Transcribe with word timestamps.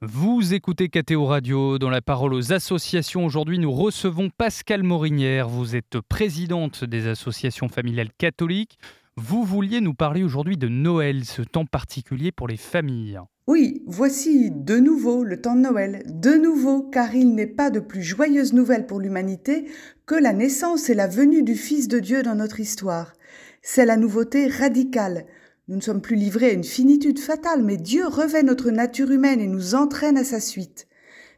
Vous 0.00 0.54
écoutez 0.54 0.88
KTO 0.88 1.26
Radio 1.26 1.76
dans 1.80 1.90
la 1.90 2.00
parole 2.00 2.32
aux 2.32 2.52
associations. 2.52 3.26
Aujourd'hui, 3.26 3.58
nous 3.58 3.72
recevons 3.72 4.30
Pascal 4.30 4.84
Morinière. 4.84 5.48
Vous 5.48 5.74
êtes 5.74 5.98
présidente 6.08 6.84
des 6.84 7.08
associations 7.08 7.68
familiales 7.68 8.12
catholiques. 8.16 8.78
Vous 9.16 9.42
vouliez 9.42 9.80
nous 9.80 9.94
parler 9.94 10.22
aujourd'hui 10.22 10.56
de 10.56 10.68
Noël, 10.68 11.24
ce 11.24 11.42
temps 11.42 11.64
particulier 11.64 12.30
pour 12.30 12.46
les 12.46 12.56
familles. 12.56 13.18
Oui, 13.48 13.82
voici 13.88 14.52
de 14.52 14.78
nouveau 14.78 15.24
le 15.24 15.40
temps 15.40 15.56
de 15.56 15.62
Noël, 15.62 16.04
de 16.06 16.34
nouveau 16.34 16.82
car 16.82 17.16
il 17.16 17.34
n'est 17.34 17.48
pas 17.48 17.70
de 17.70 17.80
plus 17.80 18.04
joyeuse 18.04 18.52
nouvelle 18.52 18.86
pour 18.86 19.00
l'humanité 19.00 19.66
que 20.06 20.14
la 20.14 20.32
naissance 20.32 20.90
et 20.90 20.94
la 20.94 21.08
venue 21.08 21.42
du 21.42 21.56
Fils 21.56 21.88
de 21.88 21.98
Dieu 21.98 22.22
dans 22.22 22.36
notre 22.36 22.60
histoire. 22.60 23.14
C'est 23.62 23.84
la 23.84 23.96
nouveauté 23.96 24.46
radicale. 24.46 25.26
Nous 25.68 25.76
ne 25.76 25.82
sommes 25.82 26.00
plus 26.00 26.16
livrés 26.16 26.48
à 26.48 26.54
une 26.54 26.64
finitude 26.64 27.18
fatale, 27.18 27.62
mais 27.62 27.76
Dieu 27.76 28.06
revêt 28.06 28.42
notre 28.42 28.70
nature 28.70 29.10
humaine 29.10 29.40
et 29.40 29.46
nous 29.46 29.74
entraîne 29.74 30.16
à 30.16 30.24
sa 30.24 30.40
suite. 30.40 30.88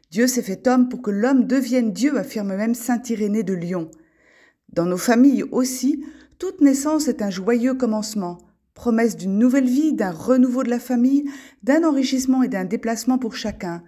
Dieu 0.09 0.25
s'est 0.25 0.41
fait 0.41 0.67
homme 0.69 0.87
pour 0.87 1.01
que 1.01 1.11
l'homme 1.11 1.45
devienne 1.45 1.91
Dieu, 1.91 2.17
affirme 2.17 2.55
même 2.55 2.73
saint 2.73 3.01
Irénée 3.09 3.43
de 3.43 3.53
Lyon. 3.53 3.91
Dans 4.71 4.85
nos 4.85 4.97
familles 4.97 5.43
aussi, 5.51 6.05
toute 6.39 6.61
naissance 6.61 7.09
est 7.09 7.21
un 7.21 7.29
joyeux 7.29 7.73
commencement, 7.73 8.37
promesse 8.73 9.17
d'une 9.17 9.37
nouvelle 9.37 9.67
vie, 9.67 9.91
d'un 9.91 10.11
renouveau 10.11 10.63
de 10.63 10.69
la 10.69 10.79
famille, 10.79 11.29
d'un 11.63 11.83
enrichissement 11.83 12.41
et 12.41 12.47
d'un 12.47 12.63
déplacement 12.65 13.17
pour 13.17 13.35
chacun. 13.35 13.83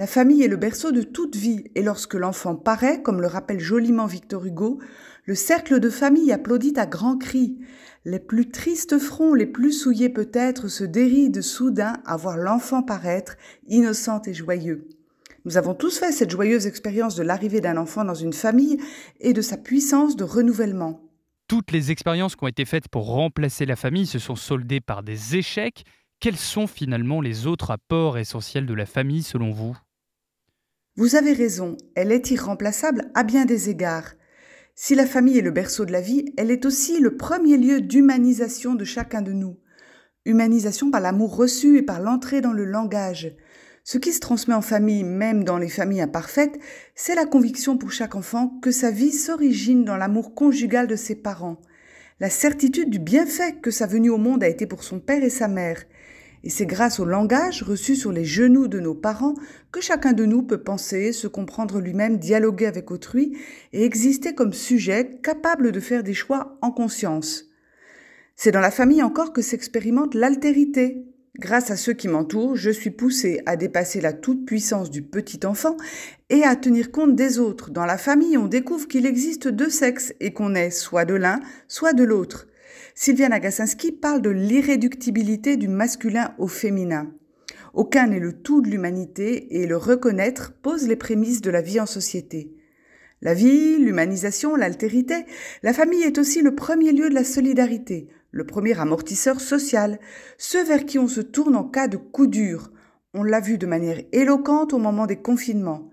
La 0.00 0.06
famille 0.06 0.44
est 0.44 0.48
le 0.48 0.56
berceau 0.56 0.92
de 0.92 1.02
toute 1.02 1.34
vie, 1.34 1.64
et 1.74 1.82
lorsque 1.82 2.14
l'enfant 2.14 2.54
paraît, 2.54 3.02
comme 3.02 3.20
le 3.20 3.26
rappelle 3.26 3.58
joliment 3.58 4.06
Victor 4.06 4.46
Hugo, 4.46 4.78
le 5.24 5.34
cercle 5.34 5.80
de 5.80 5.90
famille 5.90 6.30
applaudit 6.30 6.74
à 6.76 6.86
grands 6.86 7.18
cris. 7.18 7.58
Les 8.04 8.20
plus 8.20 8.48
tristes 8.48 8.98
fronts, 8.98 9.34
les 9.34 9.46
plus 9.46 9.72
souillés 9.72 10.08
peut-être, 10.08 10.68
se 10.68 10.84
dérident 10.84 11.42
soudain 11.42 11.94
à 12.06 12.16
voir 12.16 12.36
l'enfant 12.36 12.84
paraître, 12.84 13.36
innocent 13.66 14.22
et 14.26 14.34
joyeux. 14.34 14.88
Nous 15.44 15.56
avons 15.56 15.74
tous 15.74 15.98
fait 15.98 16.12
cette 16.12 16.30
joyeuse 16.30 16.68
expérience 16.68 17.16
de 17.16 17.24
l'arrivée 17.24 17.60
d'un 17.60 17.76
enfant 17.76 18.04
dans 18.04 18.14
une 18.14 18.32
famille 18.32 18.78
et 19.18 19.32
de 19.32 19.42
sa 19.42 19.56
puissance 19.56 20.14
de 20.14 20.22
renouvellement. 20.22 21.00
Toutes 21.48 21.72
les 21.72 21.90
expériences 21.90 22.36
qui 22.36 22.44
ont 22.44 22.48
été 22.48 22.66
faites 22.66 22.88
pour 22.88 23.06
remplacer 23.06 23.66
la 23.66 23.74
famille 23.74 24.06
se 24.06 24.20
sont 24.20 24.36
soldées 24.36 24.80
par 24.80 25.02
des 25.02 25.34
échecs. 25.34 25.84
Quels 26.20 26.36
sont 26.36 26.68
finalement 26.68 27.20
les 27.20 27.48
autres 27.48 27.72
apports 27.72 28.16
essentiels 28.18 28.66
de 28.66 28.74
la 28.74 28.86
famille 28.86 29.24
selon 29.24 29.50
vous? 29.50 29.76
Vous 30.98 31.14
avez 31.14 31.32
raison, 31.32 31.76
elle 31.94 32.10
est 32.10 32.32
irremplaçable 32.32 33.12
à 33.14 33.22
bien 33.22 33.44
des 33.44 33.70
égards. 33.70 34.14
Si 34.74 34.96
la 34.96 35.06
famille 35.06 35.38
est 35.38 35.42
le 35.42 35.52
berceau 35.52 35.84
de 35.84 35.92
la 35.92 36.00
vie, 36.00 36.24
elle 36.36 36.50
est 36.50 36.66
aussi 36.66 36.98
le 36.98 37.16
premier 37.16 37.56
lieu 37.56 37.80
d'humanisation 37.80 38.74
de 38.74 38.84
chacun 38.84 39.22
de 39.22 39.30
nous. 39.30 39.60
Humanisation 40.24 40.90
par 40.90 41.00
l'amour 41.00 41.36
reçu 41.36 41.78
et 41.78 41.82
par 41.82 42.00
l'entrée 42.00 42.40
dans 42.40 42.52
le 42.52 42.64
langage. 42.64 43.32
Ce 43.84 43.96
qui 43.96 44.12
se 44.12 44.18
transmet 44.18 44.56
en 44.56 44.60
famille, 44.60 45.04
même 45.04 45.44
dans 45.44 45.58
les 45.58 45.68
familles 45.68 46.00
imparfaites, 46.00 46.58
c'est 46.96 47.14
la 47.14 47.26
conviction 47.26 47.78
pour 47.78 47.92
chaque 47.92 48.16
enfant 48.16 48.58
que 48.60 48.72
sa 48.72 48.90
vie 48.90 49.12
s'origine 49.12 49.84
dans 49.84 49.96
l'amour 49.96 50.34
conjugal 50.34 50.88
de 50.88 50.96
ses 50.96 51.14
parents, 51.14 51.60
la 52.18 52.28
certitude 52.28 52.90
du 52.90 52.98
bienfait 52.98 53.54
que 53.62 53.70
sa 53.70 53.86
venue 53.86 54.10
au 54.10 54.18
monde 54.18 54.42
a 54.42 54.48
été 54.48 54.66
pour 54.66 54.82
son 54.82 54.98
père 54.98 55.22
et 55.22 55.30
sa 55.30 55.46
mère, 55.46 55.80
et 56.44 56.50
c'est 56.50 56.66
grâce 56.66 57.00
au 57.00 57.04
langage 57.04 57.62
reçu 57.62 57.96
sur 57.96 58.12
les 58.12 58.24
genoux 58.24 58.68
de 58.68 58.80
nos 58.80 58.94
parents 58.94 59.34
que 59.72 59.80
chacun 59.80 60.12
de 60.12 60.24
nous 60.24 60.42
peut 60.42 60.62
penser, 60.62 61.12
se 61.12 61.26
comprendre 61.26 61.80
lui-même, 61.80 62.18
dialoguer 62.18 62.66
avec 62.66 62.90
autrui 62.90 63.36
et 63.72 63.84
exister 63.84 64.34
comme 64.34 64.52
sujet 64.52 65.18
capable 65.22 65.72
de 65.72 65.80
faire 65.80 66.02
des 66.02 66.14
choix 66.14 66.58
en 66.62 66.70
conscience. 66.70 67.44
C'est 68.36 68.52
dans 68.52 68.60
la 68.60 68.70
famille 68.70 69.02
encore 69.02 69.32
que 69.32 69.42
s'expérimente 69.42 70.14
l'altérité. 70.14 71.04
Grâce 71.38 71.70
à 71.70 71.76
ceux 71.76 71.92
qui 71.92 72.08
m'entourent, 72.08 72.56
je 72.56 72.70
suis 72.70 72.90
poussé 72.90 73.40
à 73.46 73.54
dépasser 73.54 74.00
la 74.00 74.12
toute-puissance 74.12 74.90
du 74.90 75.02
petit 75.02 75.46
enfant 75.46 75.76
et 76.30 76.42
à 76.42 76.56
tenir 76.56 76.90
compte 76.90 77.14
des 77.14 77.38
autres. 77.38 77.70
Dans 77.70 77.84
la 77.84 77.96
famille, 77.96 78.36
on 78.36 78.48
découvre 78.48 78.88
qu'il 78.88 79.06
existe 79.06 79.46
deux 79.46 79.70
sexes 79.70 80.12
et 80.18 80.32
qu'on 80.32 80.56
est 80.56 80.70
soit 80.70 81.04
de 81.04 81.14
l'un, 81.14 81.38
soit 81.68 81.92
de 81.92 82.02
l'autre. 82.02 82.47
Sylvia 82.94 83.28
Nagasinski 83.28 83.92
parle 83.92 84.22
de 84.22 84.30
l'irréductibilité 84.30 85.56
du 85.56 85.68
masculin 85.68 86.34
au 86.38 86.48
féminin. 86.48 87.12
Aucun 87.74 88.08
n'est 88.08 88.18
le 88.18 88.32
tout 88.32 88.60
de 88.60 88.68
l'humanité 88.68 89.60
et 89.60 89.66
le 89.66 89.76
reconnaître 89.76 90.52
pose 90.62 90.88
les 90.88 90.96
prémices 90.96 91.40
de 91.40 91.50
la 91.50 91.60
vie 91.60 91.80
en 91.80 91.86
société. 91.86 92.52
La 93.20 93.34
vie, 93.34 93.78
l'humanisation, 93.78 94.54
l'altérité, 94.54 95.26
la 95.62 95.72
famille 95.72 96.02
est 96.02 96.18
aussi 96.18 96.40
le 96.40 96.54
premier 96.54 96.92
lieu 96.92 97.08
de 97.08 97.14
la 97.14 97.24
solidarité, 97.24 98.08
le 98.30 98.46
premier 98.46 98.78
amortisseur 98.78 99.40
social, 99.40 99.98
ceux 100.38 100.64
vers 100.64 100.86
qui 100.86 100.98
on 100.98 101.08
se 101.08 101.20
tourne 101.20 101.56
en 101.56 101.64
cas 101.64 101.88
de 101.88 101.96
coup 101.96 102.26
dur. 102.26 102.70
On 103.14 103.22
l'a 103.22 103.40
vu 103.40 103.58
de 103.58 103.66
manière 103.66 104.02
éloquente 104.12 104.72
au 104.72 104.78
moment 104.78 105.06
des 105.06 105.20
confinements. 105.20 105.90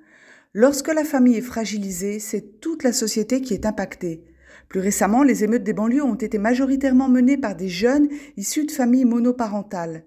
Lorsque 0.54 0.94
la 0.94 1.04
famille 1.04 1.38
est 1.38 1.42
fragilisée, 1.42 2.20
c'est 2.20 2.60
toute 2.62 2.84
la 2.84 2.94
société 2.94 3.42
qui 3.42 3.54
est 3.54 3.66
impactée. 3.66 4.24
Plus 4.70 4.80
récemment, 4.80 5.24
les 5.24 5.44
émeutes 5.44 5.64
des 5.64 5.74
banlieues 5.74 6.04
ont 6.04 6.16
été 6.16 6.38
majoritairement 6.38 7.10
menées 7.10 7.38
par 7.38 7.56
des 7.56 7.70
jeunes 7.70 8.08
issus 8.38 8.66
de 8.66 8.72
familles 8.72 9.06
monoparentales. 9.06 10.04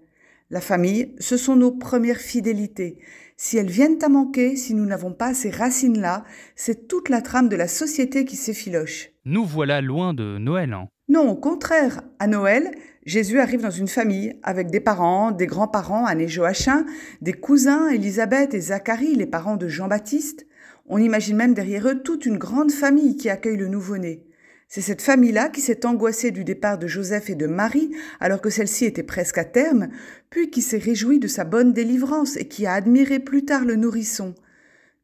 La 0.50 0.60
famille, 0.60 1.14
ce 1.19 1.36
sont 1.36 1.56
nos 1.56 1.72
premières 1.72 2.20
fidélités. 2.20 2.98
Si 3.36 3.56
elles 3.56 3.70
viennent 3.70 4.02
à 4.02 4.08
manquer, 4.08 4.56
si 4.56 4.74
nous 4.74 4.86
n'avons 4.86 5.12
pas 5.12 5.34
ces 5.34 5.50
racines-là, 5.50 6.24
c'est 6.56 6.88
toute 6.88 7.08
la 7.08 7.22
trame 7.22 7.48
de 7.48 7.54
la 7.54 7.69
société 7.69 8.24
qui 8.24 8.36
s'effiloche. 8.36 9.10
Nous 9.24 9.44
voilà 9.44 9.80
loin 9.80 10.14
de 10.14 10.38
Noël. 10.38 10.72
Hein. 10.72 10.88
Non, 11.08 11.28
au 11.28 11.36
contraire. 11.36 12.02
À 12.19 12.26
Noël, 12.26 12.72
Jésus 13.04 13.38
arrive 13.40 13.62
dans 13.62 13.70
une 13.70 13.88
famille 13.88 14.34
avec 14.42 14.70
des 14.70 14.80
parents, 14.80 15.30
des 15.30 15.46
grands-parents, 15.46 16.04
Anne 16.04 16.20
et 16.20 16.28
Joachim, 16.28 16.84
des 17.22 17.32
cousins, 17.32 17.88
Élisabeth 17.88 18.54
et 18.54 18.60
Zacharie, 18.60 19.14
les 19.14 19.26
parents 19.26 19.56
de 19.56 19.69
Jean-Baptiste. 19.69 20.46
On 20.86 20.98
imagine 20.98 21.36
même 21.36 21.54
derrière 21.54 21.86
eux 21.88 22.02
toute 22.02 22.26
une 22.26 22.38
grande 22.38 22.72
famille 22.72 23.16
qui 23.16 23.30
accueille 23.30 23.56
le 23.56 23.69
nouveau-né. 23.69 24.25
C'est 24.71 24.83
cette 24.83 25.01
famille-là 25.01 25.49
qui 25.49 25.62
s'est 25.62 25.87
angoissée 25.87 26.31
du 26.31 26.45
départ 26.45 26.77
de 26.77 26.87
Joseph 26.87 27.31
et 27.31 27.34
de 27.34 27.47
Marie, 27.47 27.91
alors 28.21 28.43
que 28.43 28.51
celle-ci 28.51 28.84
était 28.84 29.03
presque 29.03 29.39
à 29.39 29.45
terme, 29.45 29.89
puis 30.29 30.51
qui 30.51 30.61
s'est 30.61 30.77
réjouie 30.77 31.19
de 31.19 31.27
sa 31.27 31.45
bonne 31.45 31.73
délivrance 31.73 32.37
et 32.37 32.47
qui 32.47 32.67
a 32.67 32.75
admiré 32.75 33.19
plus 33.19 33.47
tard 33.47 33.65
le 33.65 33.77
nourrisson. 33.77 34.34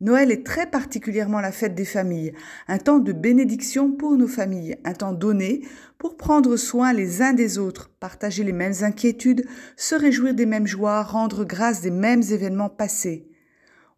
Noël 0.03 0.31
est 0.31 0.45
très 0.45 0.67
particulièrement 0.67 1.41
la 1.41 1.51
fête 1.51 1.75
des 1.75 1.87
familles, 1.87 2.35
un 2.69 2.77
temps 2.77 2.99
de 2.99 3.13
bénédiction 3.13 3.91
pour 3.91 4.19
nos 4.19 4.29
familles, 4.29 4.77
un 4.85 4.93
temps 4.93 5.15
donné 5.15 5.63
pour 5.97 6.19
prendre 6.19 6.59
soin 6.59 6.93
les 6.93 7.23
uns 7.23 7.33
des 7.33 7.57
autres, 7.57 7.91
partager 8.01 8.45
les 8.45 8.53
mêmes 8.53 8.83
inquiétudes, 8.83 9.47
se 9.79 9.95
réjouir 9.95 10.35
des 10.35 10.45
mêmes 10.45 10.67
joies, 10.67 11.03
rendre 11.03 11.47
grâce 11.47 11.81
des 11.81 11.91
mêmes 11.91 12.23
événements 12.23 12.69
passés. 12.69 13.34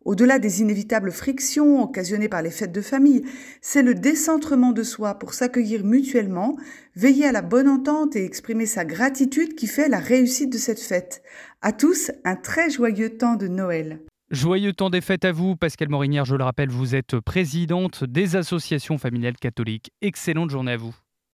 Au-delà 0.06 0.38
des 0.38 0.62
inévitables 0.62 1.10
frictions 1.10 1.82
occasionnées 1.82 2.28
par 2.28 2.40
les 2.40 2.52
fêtes 2.52 2.70
de 2.70 2.80
famille, 2.80 3.24
c'est 3.60 3.82
le 3.82 3.92
décentrement 3.92 4.70
de 4.70 4.84
soi 4.84 5.18
pour 5.18 5.34
s'accueillir 5.34 5.84
mutuellement, 5.84 6.56
veiller 6.94 7.26
à 7.26 7.32
la 7.32 7.42
bonne 7.42 7.66
entente 7.66 8.14
et 8.14 8.24
exprimer 8.24 8.66
sa 8.66 8.84
gratitude 8.84 9.56
qui 9.56 9.66
fait 9.66 9.88
la 9.88 9.98
réussite 9.98 10.52
de 10.52 10.58
cette 10.58 10.78
fête. 10.78 11.24
À 11.60 11.72
tous, 11.72 12.12
un 12.24 12.36
très 12.36 12.70
joyeux 12.70 13.18
temps 13.18 13.34
de 13.34 13.48
Noël. 13.48 13.98
Joyeux 14.30 14.72
temps 14.72 14.90
des 14.90 15.00
fêtes 15.00 15.24
à 15.24 15.32
vous, 15.32 15.56
Pascal 15.56 15.88
Morinière, 15.88 16.24
je 16.24 16.36
le 16.36 16.44
rappelle, 16.44 16.70
vous 16.70 16.94
êtes 16.94 17.18
présidente 17.18 18.04
des 18.04 18.36
associations 18.36 18.98
familiales 18.98 19.36
catholiques. 19.36 19.90
Excellente 20.02 20.50
journée 20.50 20.72
à 20.72 20.76
vous. 20.76 20.94